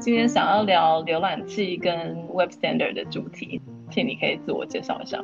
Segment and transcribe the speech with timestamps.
[0.00, 1.92] 今天想要聊浏览器跟
[2.32, 3.60] Web Standard 的主题，
[3.90, 5.22] 请你可以自我介绍一下。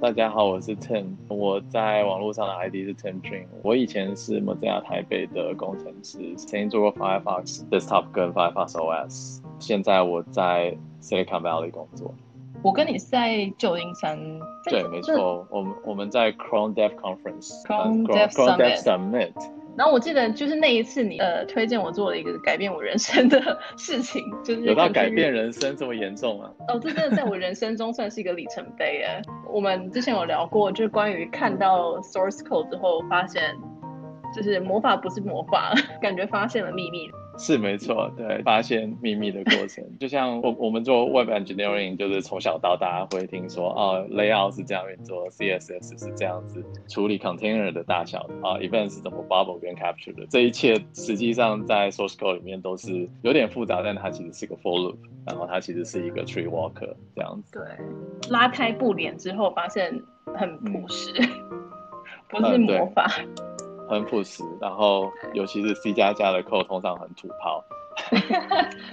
[0.00, 3.44] 大家好，我是 Tim，我在网络上的 ID 是 Tim Dream。
[3.62, 9.42] 我以前是 Mozilla 台北的工程师，曾经做过 Firefox Desktop 跟 Firefox OS。
[9.58, 12.14] 现在我在 Silicon Valley 工作。
[12.62, 14.18] 我跟你在旧金山。
[14.64, 19.34] 对，没错，我们我们在 Chrome Dev Conference，Chrome Dev Summit。
[19.76, 23.40] 然后我记得就是那一次你呃推荐我做了一个改变我人生的
[23.78, 26.50] 事情，就是有到改变人生这么严重吗？
[26.68, 29.22] 哦，这真的在我人生中算是一个里程碑耶。
[29.48, 33.54] 我们之前有聊过，就是关于看到 source code 之后发现，
[34.36, 37.10] 就是魔法不是魔法，感觉发现了秘密。
[37.42, 54.78] 是没错，对，发现秘密的过程，就像我我们做 web engineering，就是从小到大会听说，哦，layout 是这样运作，CSS 是这样子处理 container 的大小，啊，event 是怎么 bubble 跟 capture 的，这一切实际上在 source code 里面都是有点复杂，但它其实是个 for
[54.78, 57.58] loop，然后它其实是一个 tree walker 这样子。
[57.58, 59.98] 对，拉开布帘之后发现
[60.36, 61.72] 很朴实， 嗯、
[62.28, 63.10] 不是魔法。
[63.18, 63.49] 嗯
[63.90, 67.64] 很朴实，然后尤其是 C 加加的 code 通常很土炮。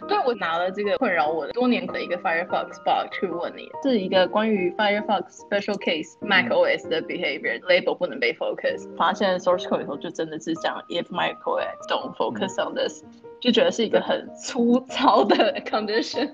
[0.08, 8.90] 对，我拿了这个困扰我的多年的一个 Firefox bug 去问你，是一个关于 Firefox special case Mac OS 的 behavior、嗯、label 不能被 focus。
[8.98, 16.32] 发现 source code 以后就真的是讲 if Mac OS don't focus on this，、嗯、就觉得是一个很粗糙的 condition。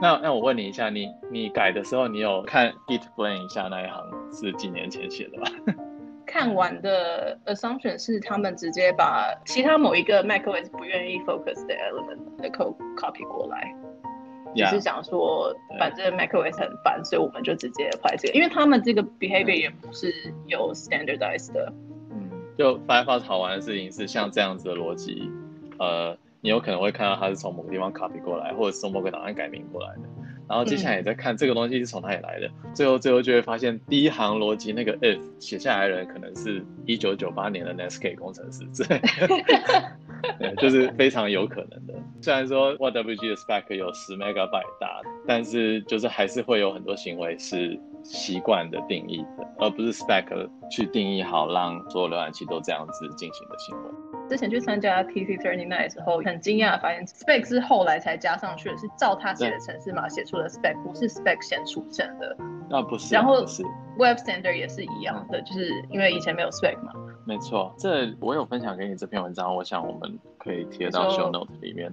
[0.00, 5.46] 那那我问你一下，你你改的时候，你有看 git blame 一下那一行是几年前写的吗？
[6.30, 13.74] 看完的 assumption 是他们直接把其他某一个 macOS 不愿意 focus 的 element 的 code copy 过来，
[14.54, 20.14] 就.是想说反正 macOS 很烦，所以我们就直接 apply 这个，因为他们这个 behavior 也不是
[20.46, 21.72] 有 standardized 的。
[22.12, 25.28] 嗯，就 Firefox 好玩的事情是像这样子的逻辑，
[25.80, 30.02] 呃，你有可能会看到它是从某个地方 copy 过来，或者是从某个档案改名过来的。
[30.50, 38.66] 然后接下来也在看这个东西是从哪里来的，最后最后就会发现第一行逻辑那个 if 写下来的人可能是一九九八年的 Netscape 工程师，
[40.40, 41.94] 对，就是非常有可能的。
[42.20, 54.09] 虽然说 WebWG 的 spec 有十 megabyte 大，但是就是还是会有很多行为是习惯的定义的，而不是 spec 去定义好让所有浏览器都这样子进行的行为。
[54.30, 62.36] 之前去参加 TC39 的时候，很惊讶发现 spec 是后来才加上去的，是照他写的程式码写出的 spec，不是 spec 先出现的。
[62.68, 63.12] 那不是。
[63.12, 63.40] 然后
[63.98, 66.92] web standard 也是一样的，就是因为以前没有 spec 嘛。
[67.26, 71.92] 没错，这我有分享给你这篇文章，我想我们可以贴到 show note 里面。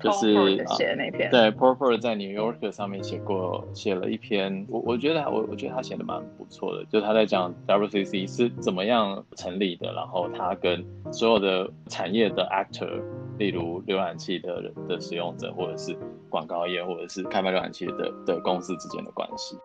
[0.00, 13.02] 就是写的那篇，对 Porter 在 New Yorker 上面写过，写了一篇，我我觉得我我觉得他写的蛮不错的，就他在讲 WCC 是怎么样成立的，然后他跟所有的产业的 actor，
[13.38, 15.96] 例如浏览器的的使用者，或者是
[16.28, 19.56] 广告业，或者是开发浏览器的的公司之间的关系。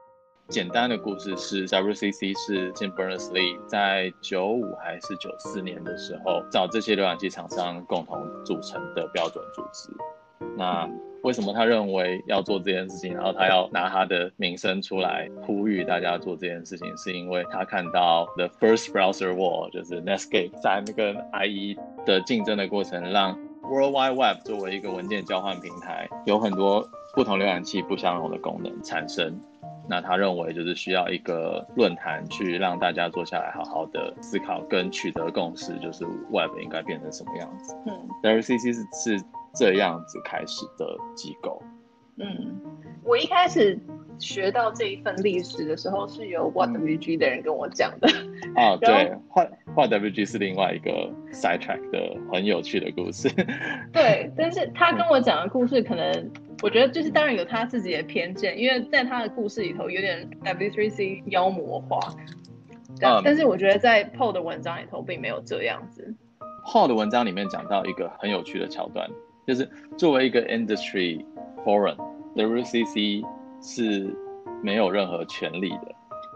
[0.49, 9.89] 简单的故事是 WCC 是 Jim Berners-Lee 在九五还是九四年的时候找这些浏览器厂商共同组成的标准组织。
[10.57, 10.89] 那
[11.23, 29.39] 为什么他认为要做这件事情，然后他要拿他的名声出来呼吁大家做这件事情，是因为他看到 the first browser war 就是 Netscape 在那个 IE 的竞争的过程，让 World Wide Web 作为一个文件交换平台，有很多不同浏览器不相容的功能产生。
[29.87, 37.73] 那他认为就是需要一个论坛去让大家坐下来好好的思考跟取得共识，就是 Web 应该变成什么样子。
[37.85, 39.23] 嗯，WCC 是是。
[39.55, 41.61] 这样子开始的机构，
[42.17, 42.59] 嗯，
[43.03, 43.79] 我一开始
[44.17, 48.07] 学到这一份历史的时候，是由 WhatWG 的人跟我讲的。
[48.55, 53.29] 啊，对，画画 WG 是另外一个 sidetrack 的很有趣的故事。
[53.93, 56.31] 对，但是他跟我讲的故事，可能
[56.63, 61.99] 我觉得就是当然有他自己的偏见，因为在他的故事里头有点 W3C 妖魔化。
[62.99, 66.15] 但、嗯、但是我觉得在 Paul 的文章里头并没有这样子。
[66.65, 69.09] Paul 的文章里面讲到一个很有趣的桥段。
[69.45, 71.25] 就是作为一个 industry
[71.65, 73.25] forum，WCC
[73.61, 74.15] 是
[74.61, 75.95] 没有任何权利的。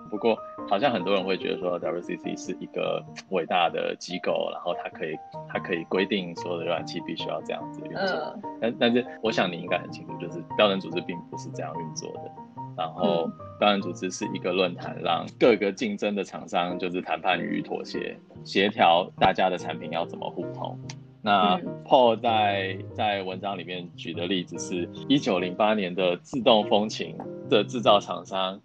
[0.09, 0.37] 不过，
[0.69, 5.13] 好像很多人会觉得说，WCC 是一个伟大的机构，然后它可以
[5.49, 8.39] 它可以规定所有的浏览器必须要这样子运作。
[8.61, 12.31] 但但是，我想你应该很清楚，就是标准组织并不是这样运作的。
[12.77, 13.29] 然后，
[13.59, 20.79] 标准组织是一个论坛，让各个竞争的厂商就是谈判与妥协，协调大家的产品要怎么互通。
[21.27, 27.17] 那 Paul 在在文章里面举的例子是，一九零八年的自动风琴
[27.49, 28.61] 的制造厂商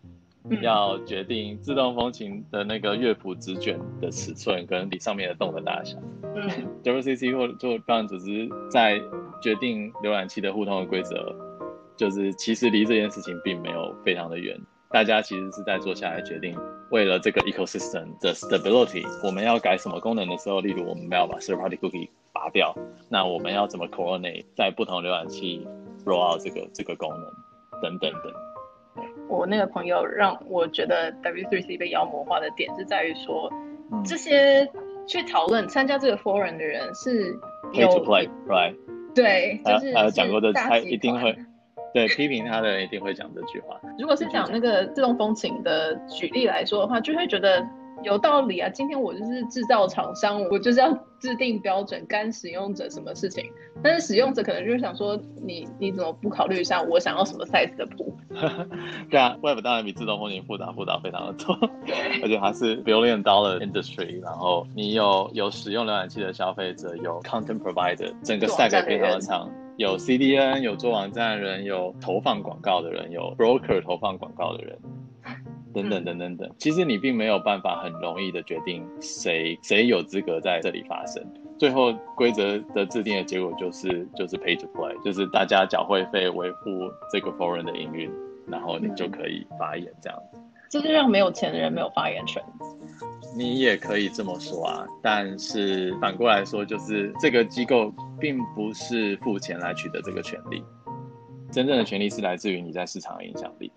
[0.60, 5.98] 要决定自动风琴的那个乐谱纸卷的尺寸跟你上面的洞的大小。
[6.36, 6.48] 嗯
[6.84, 8.96] ，WCC 或做标准组织在
[9.42, 11.34] 决定浏览器的互通的规则，
[11.96, 14.56] 就是其实离这件事情并没有非常的远。
[14.88, 16.56] 大家其实是在坐下来决定，
[16.92, 22.74] 为了这个 ecosystem 的 stability，我们要改什么功能的时候，例如我们要把 third party cookie 拔掉，
[23.08, 25.66] 那我们要怎么 coordinate 在不同浏览器
[26.04, 28.32] roll out 这个这个功能，等等等。
[29.28, 33.50] 我那个朋友让我觉得 W3C 被妖魔化的点是在于说，
[33.90, 34.68] 嗯、这些
[35.06, 37.34] 去讨论参加这个 forum 的人是
[37.72, 38.76] pay to play，right？
[39.14, 41.36] 对，就是他讲过的，他一定会。
[41.94, 43.78] 对，批评他的人一定会讲这句话。
[44.00, 47.62] 如果是讲那个自动风情的举例来说的话，就会觉得
[48.02, 48.68] 有道理啊。
[48.68, 53.50] 今天我就是制造厂商，我就是要制定标准，干使用者什么事情。
[53.82, 58.16] 但是使用者可能就是想说，你你怎么不考虑一下我想要什么 size 的谱？
[59.10, 61.56] 对啊，Web 当然比自动风景复杂复杂非常的多，
[62.22, 64.20] 而且它是 billion dollar industry。
[64.22, 69.50] 然后你有有使用浏览器的消费者，有 content provider，整个 stack 非常的长。
[69.78, 74.78] 有 CDN，有做网站的人，有投放广告的人，有 broker 投放广告的人，
[75.74, 76.50] 等等等等等。
[76.58, 81.24] 其实你并没有办法很容易的决定谁谁有资格在这里发生。
[81.58, 88.10] 最后规则的制定的结果就是就是 pay to play，就是大家缴会费维护这个 forum 的营运，
[88.46, 90.38] 然后你就可以发言这样子。
[90.70, 92.42] 就是让没有钱的人没有发言权。
[93.36, 100.62] 你也可以这么说啊，但是反过来说，就是这个机构并不是付钱来取得这个权利，
[101.50, 103.70] 真正的权利是来自于你在市场的影响力。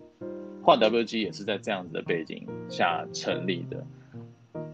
[0.66, 3.86] 画 WG 也是在这样子的背景下成立的。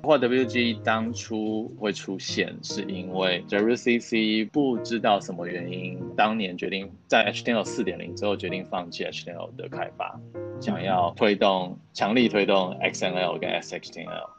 [0.03, 10.19] 画 WG 当初会出现，是因为 JRCC 不知道什么原因，当年决定在 HTML 四点零之后决定放弃 HTML 的开发，
[10.62, 14.31] 想要推动强力推动 XML 跟 SHTML。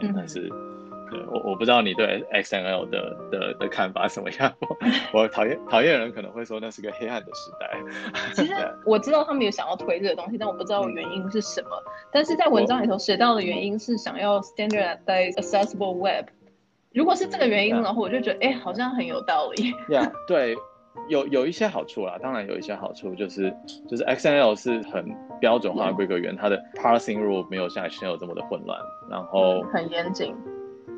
[0.00, 0.50] 嗯，但是，
[1.12, 4.52] 对我我不知道你对 XML 的的的看法什么样。
[5.12, 7.70] 我我讨厌讨厌的人可能会说那是个黑暗的时代。
[8.34, 8.54] 其实
[8.86, 11.70] 我知道他们有想要推这个东西，但我不知道原因是什么。
[12.10, 16.26] 但是在文章里头写到的原因是想要 standardize accessible web。
[16.94, 19.72] 如果是这个原因的话，我就觉得哎、欸，好像很有道理。
[19.88, 20.54] Yeah，对，
[21.08, 23.50] 有有一些好处啦，当然有一些好处，就是
[23.88, 25.10] 就是 XML 是很
[25.40, 28.78] 标准化的规格源，它的 parsing rule 没有像 HTML 这么的混乱。
[29.10, 30.34] 然后很严谨，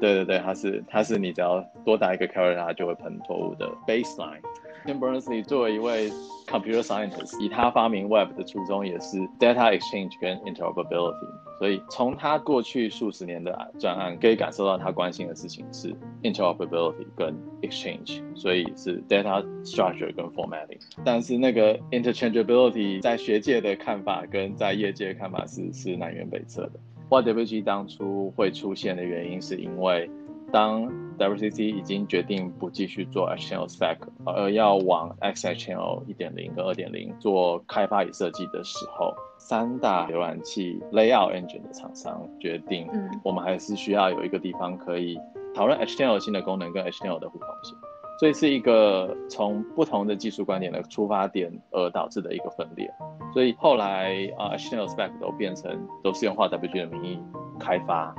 [0.00, 4.40] 对对对，它是它是你只要多打一个 character，它就会喷错误的 baseline。
[4.84, 6.10] Tim Berners-Lee 作为一位
[6.46, 20.78] computer scientist，以他发明 Web 的初衷也是 data exchange 跟 interoperability，所以从他过去数十年的专案可以感受到他关心的事情是 interoperability 跟 exchange，所以是 data structure 跟 formatting。
[21.02, 26.72] 但是那个 interchangeability 在学界的看法跟在业界的看法是是南辕北辙的。
[27.22, 30.10] WWG 当初会出现的原因，是因为
[30.52, 42.88] 当 WCC 已经决定不继续做 HTML spec，而要往 XHTML 一点零跟二点零做开发与设计的时候，三大浏览器 layout engine 的厂商决定，
[43.22, 45.16] 我们还是需要有一个地方可以
[45.54, 47.76] 讨论 HTML 新的功能跟 HTML 的互通性。
[48.20, 52.88] 所以是一个从不同的技术观点的出发点而导致的一个分裂。
[53.34, 57.20] 所以后来啊，HTML spec 都变成都是用画 WG 的名义
[57.58, 58.14] 开发，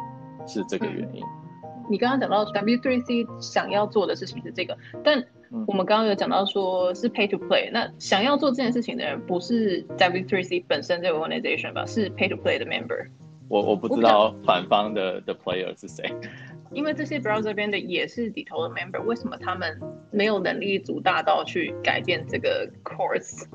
[0.46, 1.24] 是这个原因。
[1.24, 5.24] 嗯、你刚刚讲到 W3C 想要做的事情是这个，但
[5.66, 11.86] 我们刚刚有讲到说是 pay to play，那想要做这件事情的人不是 W3C 本身这个 organization 吧？
[11.86, 13.08] 是 pay to play 的 member。
[13.48, 16.04] 我我不知道反方的的 player 是谁。
[16.74, 19.80] 因为这些 browser 边的也是里头的 member，为什么他们
[20.12, 23.48] 没有能力足大到去改变这个 course？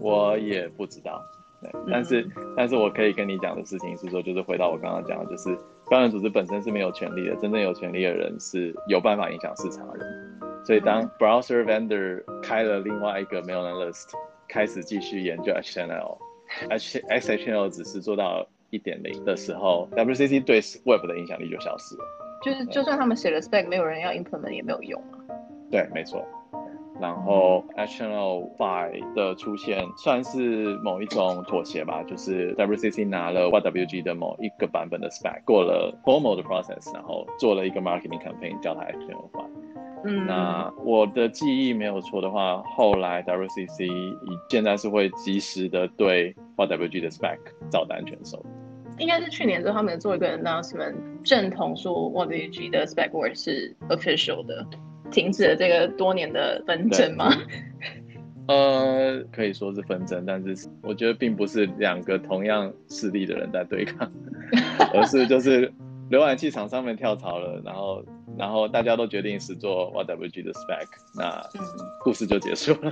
[0.00, 1.20] 我也不知道，
[1.60, 5.56] 对，但是、嗯、但是我可以跟你讲的事情是说，就是回到我刚刚讲的，就是
[5.88, 10.38] 标准组织本身是没有权利的，真正有权利的人是有办法影响市场的人。
[10.64, 14.12] 所以当 browser vendor 开了另外一个 mailing list，
[14.48, 22.04] 开始继续研究 HTML，XHTML 只是做到一点零的时候，WCC 对 web 的影响力就消失了。
[22.42, 25.18] 就是，就算他们写了 spec，没有人要 implement 也没有用啊。
[25.70, 26.22] 对，没错。
[27.00, 39.44] 然后 HTML5 的出现算是某一种妥协吧，就是 WCC 拿了 YWG 的某一个版本的 spec，过了 formal 的 process，然后做了一个 marketing campaign 叫它 HTML5。
[40.04, 44.16] 嗯，那我的记忆没有错的话，后来 WCC 以
[44.48, 47.38] 现在是会及时的对 YWG 的 spec
[47.68, 48.40] 照单全收。
[48.98, 54.66] 应该是去年之后，他们做一个 announcement，认同说 WWG 的 spec word 是 official 的，
[55.10, 57.30] 停止了这个多年的纷争吗？
[58.48, 64.10] 呃，可以说是纷争，但是我觉得并不是两个同样势力的人在对抗，
[64.94, 65.70] 而是就是
[66.10, 68.02] 浏览器厂商们跳槽了，然后
[68.38, 71.42] 然后大家都决定是做 WWG 的 spec，那
[72.02, 72.90] 故事就结束了。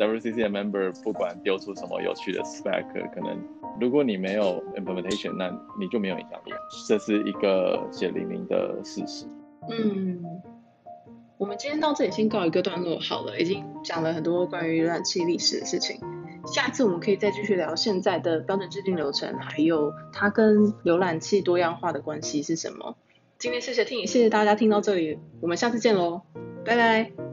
[0.00, 3.38] WCC 的 member 不管丢出什么有趣的 spec，可能
[3.80, 6.52] 如果你没有 implementation，那你就没有影响力，
[6.88, 9.24] 这是一个血淋淋的事实。
[9.70, 10.20] 嗯。
[11.36, 15.98] 我们今天到这里先告一个段落好了，已经讲了很多关于浏览器历史的事情。
[16.46, 22.96] 下次我们可以再继续聊现在的标准制定流程，还有它跟浏览器多样化的关系是什么。
[23.38, 26.22] 今天谢谢听，谢谢大家听到这里，我们下次见喽，
[26.64, 27.23] 拜拜。